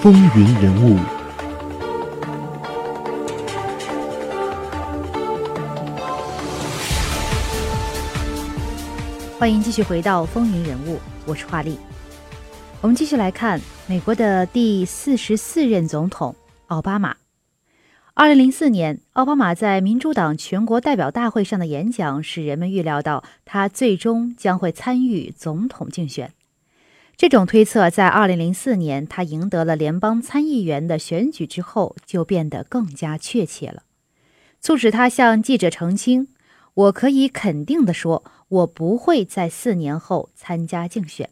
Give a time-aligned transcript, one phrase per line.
[0.00, 0.96] 风云人物，
[9.36, 11.76] 欢迎继续回到风云人物，我是华丽。
[12.80, 16.32] 我们继续来看美国的第四十四任总统
[16.68, 17.16] 奥巴马。
[18.14, 26.32] 二零零四年，奥巴马在民主党全国代表大会上的演讲，使人们预料到他最终将会参与总统竞选。
[27.18, 33.82] 这种推测在2004年他赢得了联邦参议员的选举之后就变得更加确切了，
[34.60, 36.28] 促使他向记者澄清
[36.74, 41.28] ：“我可以肯定地说，我不会在四年后参加竞选。”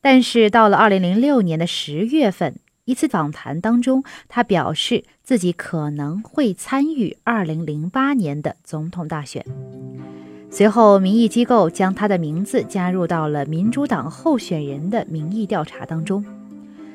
[0.00, 9.44] 但是到了2006年的十月份，一次访谈当中，他表示自己可能会参与2008年的总统大选。
[10.52, 16.24] 随后，民意机构将他的名字加入到了民主党候选人的民意调查当中。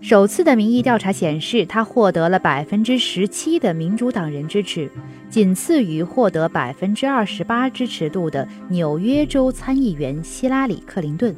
[0.00, 4.90] 首次的民意调查显示，他获得了百分之十七的民主党人支持，
[5.30, 11.34] 仅次于获得百分之二十八支持度的纽约州参议员希拉里·克林顿。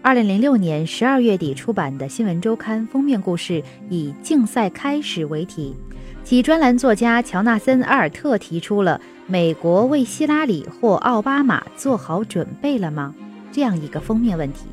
[0.00, 5.76] 二零零六年十二月底出版的《新闻周刊》封面故事以“竞赛开始”为题，
[6.24, 8.98] 其专栏作家乔纳森·阿尔特提出了。
[9.30, 13.14] 美国为希拉里或奥巴马做好准备了吗？
[13.52, 14.66] 这样一个封面问题。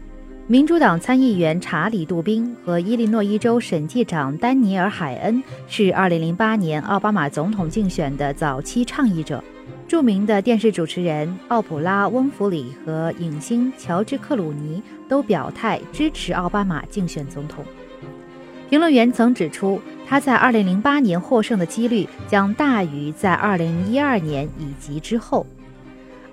[0.47, 9.43] 民主党参议员查理·杜宾和伊利诺伊州审计长丹尼尔·海恩是2008年奥巴马总统竞选的早期倡议者。
[9.87, 17.63] 著名的电视主持人奥普拉·翁弗里和影星乔治·克鲁尼都表态支持奥巴马竞选总统。
[18.71, 19.79] 评论员曾指出。
[20.09, 25.45] 他在2008年获胜的几率将大于在2012年以及之后。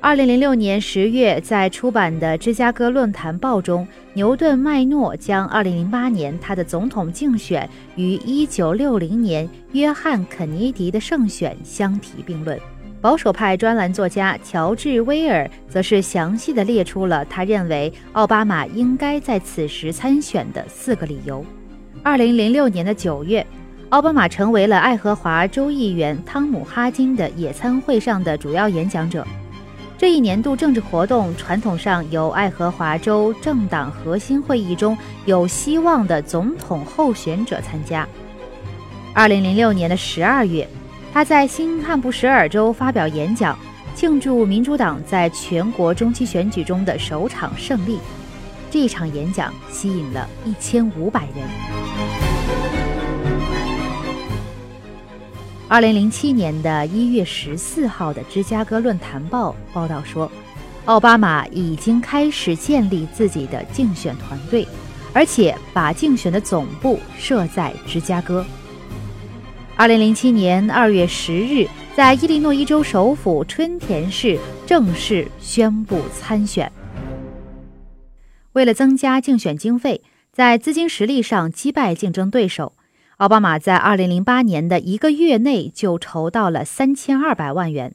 [0.01, 12.61] 2006年10月，在出版的《芝加哥论坛报》中，牛顿·麦诺将2008年他的总统竞选与1960年约翰·肯尼迪的胜选相提并论。
[13.01, 21.45] 保守派专栏作家乔治·威尔则是详细的列出了他认为奥巴马应该在此时参选的四个理由。
[22.05, 23.45] 2006年的9月。
[23.95, 29.25] 奥巴马成为了爱荷华州议员汤姆·哈金的野餐会上的主要演讲者。
[29.97, 38.05] 这一年度政治活动传统上由爱荷华州政党核心会议中有希望的总统候选者参加。
[39.15, 40.69] 二零零六年的十二月，
[41.13, 43.57] 他在新罕布什尔州发表演讲，
[43.95, 48.01] 庆祝民主党在全国中期选举中的首场胜利。
[48.73, 52.84] 这场演讲吸引了一千五百人。
[55.67, 60.31] 二零零七年的一月十四号的《芝加哥论坛报》报道说，
[60.85, 64.69] 奥巴马已经开始建立自己的竞选团队，
[65.15, 68.45] 而且把竞选的总部设在芝加哥。
[69.75, 76.71] 二零零七年二月十日，在伊利诺伊州首府春田市正式宣布参选。
[78.53, 82.75] 为了增加竞选经费，在资金实力上击败竞争对手。
[83.25, 87.95] 奥巴马在2008年的一个月内就筹到了3200万元，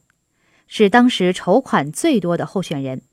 [0.66, 3.04] 是当时筹款最多的候选人。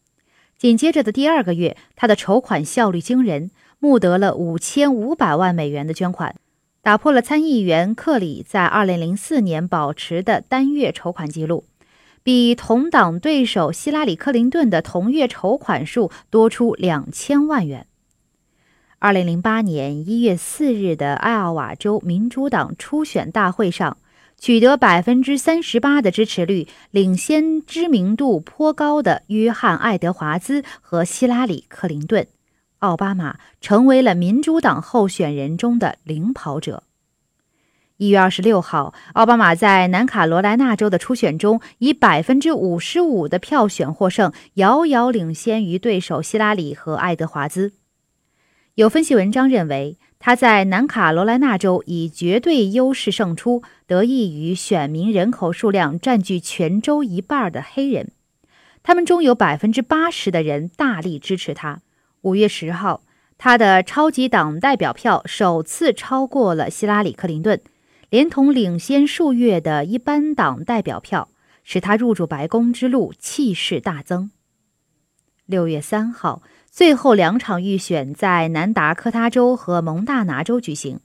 [0.57, 3.51] 紧接着的第二个月，他的筹款效率惊人，
[3.81, 6.35] 募得了5500万美元的捐款，
[6.81, 11.65] 打破了参议员克里在2004年保持的单月筹款记录，
[12.23, 17.87] 比同党对手希拉里·克林顿的同月筹款数多出2000万元。
[18.99, 23.99] 二零零八年一月四日的艾奥瓦州民主党初选大会上，
[24.39, 32.27] 取得百分之三十八的支持率，领先知名度颇高的约翰·爱德华兹和希拉里·克林顿。
[32.79, 36.83] 奥巴马成为了民主党候选人中的领跑者。
[37.99, 47.75] 一月二十六号，奥巴马在南卡罗来纳州的初选中以百分之五十五的票选获胜，遥遥领先于对手希拉里和爱德华兹。
[48.77, 58.13] 有分析文章认为，他在南卡罗来纳州以绝对优势胜出，得益于选民人口数量占据全州一半的黑人，
[58.83, 61.81] 他们中有百分之八十的人大力支持他。
[62.21, 63.01] 五月十号，
[63.39, 67.59] 他的超级党代表票首次超过了希拉里·克林顿，
[68.11, 71.31] 连同领先数月的一般党代表票，
[71.65, 74.31] 使他入驻白宫之路气势大增。
[75.47, 76.43] 六月三号。
[76.77, 81.01] 最后两场预选在南达科他州和蒙大拿州举行，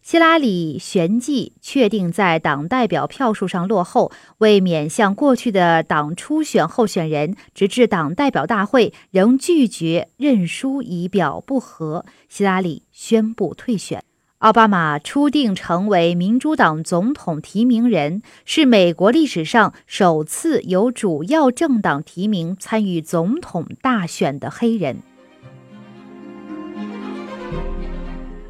[0.00, 14.04] 希拉里旋即确定在党代表票数上落后，为免向过去的党初选候选人，直至党代表大会仍拒绝认输以表不和，希拉里宣布退选。
[14.38, 24.98] 奥巴马初定成为民主党总统提名人，是美国历史上首次由主要政党提名参与总统大选的黑人。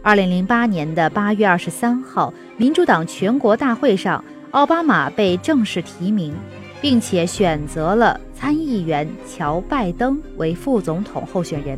[0.06, 6.32] 二零零八年的八月二十三号，民主党全国大会上，奥巴马被正式提名，
[6.80, 11.76] 并且选择了参议员乔·拜登为副总统候选人。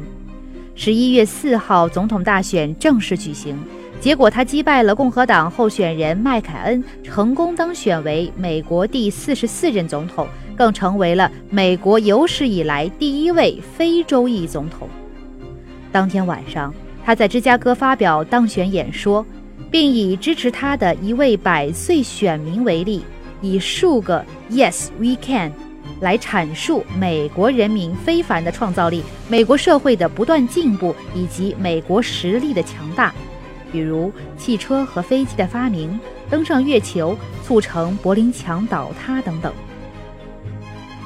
[0.75, 3.59] 十一月四号，总统大选正式举行。
[3.99, 14.87] 结果，他击败了共和党候选人麦凯恩，成功当选为美国第四十四任总统，更成为了美国有史以来第一位非洲裔总统。
[15.91, 16.75] 当天晚上，
[17.09, 19.25] 他在芝加哥发表当选演说，
[19.71, 23.03] 并以支持他的一位百岁选民为例，
[23.41, 25.51] 以数个 “Yes, we can”
[26.01, 33.11] 来阐述美国人民非凡的创造力、美国社会的不断进步以及美国实力的强大。
[33.73, 39.51] 比如汽车和飞机的发明、登上月球、促成柏林墙倒塌等等。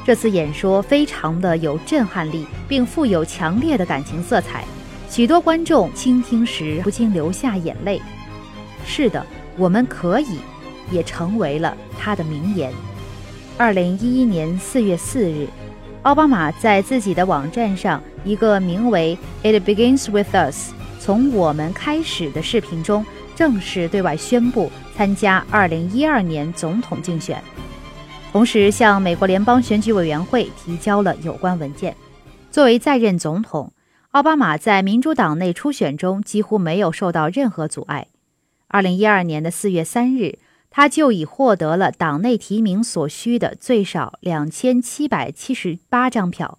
[0.05, 4.65] 这次演说非常的有震撼力，并富有强烈的感情色彩，
[5.13, 8.01] 许多观众倾听时不禁流下眼泪。
[8.87, 9.27] 是的，
[9.59, 10.39] 我们可以，
[10.91, 12.73] 也成为了他的名言。
[13.59, 15.47] 二零一一年四月四日，
[16.05, 20.71] 奥巴马在自己的网站上一个名为 “It Begins with Us”。
[20.99, 23.05] 从我们开始的视频中，
[23.37, 27.39] 正式对外宣布参加2012年总统竞选，
[28.33, 31.95] 同时向美国联邦选举委员会提交了有关文件。
[32.51, 33.71] 作为在任总统，
[34.13, 38.09] 奥巴马在民主党内初选中几乎没有受到任何阻碍。
[38.69, 40.39] 2012年的4月3日，
[40.69, 46.59] 他就已获得了党内提名所需的最少2778张票。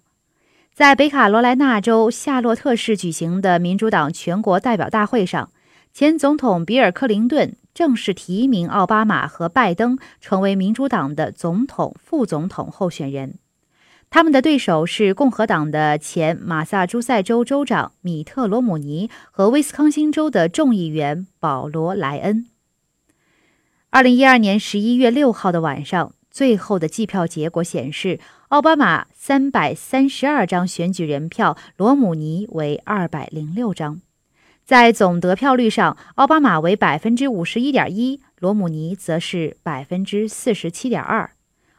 [0.72, 5.52] 在北卡罗来纳州夏洛特市举行的民主党全国代表大会上，
[5.92, 13.38] 前总统比尔·克林顿正式提名奥巴马和拜登成为民主党的总统、副总统候选人。
[14.10, 22.46] 他们的对手是共和党的前马萨诸塞州州长米特·罗姆尼和威斯康星州的众议员保罗·莱恩。
[23.90, 26.14] 二零一二年十一月六号的晚上。
[26.30, 28.18] 最后的计票结果显示，
[28.48, 34.00] 奥巴马三百三十二张选举人票，罗姆尼为二百零六张。
[34.64, 41.33] 在总得票率上，奥巴马为百分之五十一点一，罗姆尼则是百分之四十七点二。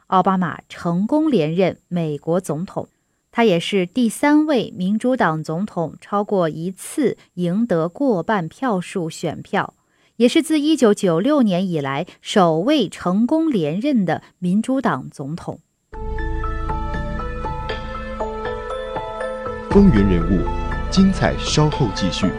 [0.08, 2.88] 奥巴马成功连任美国总统，
[3.32, 9.74] 他也是第三位民主党总统超过一次赢得过半票数选票。
[10.16, 15.60] 也是自一九九六年以来首位成功连任的民主党总统。
[19.68, 20.42] 风云人物，
[20.90, 22.30] 精彩稍后继续。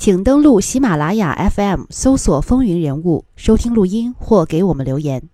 [0.00, 5.28] 请登录喜马拉雅 FM 搜索“风云人物”，收听录音或给我们留言。